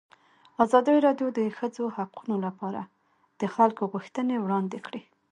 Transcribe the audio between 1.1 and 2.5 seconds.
د د ښځو حقونه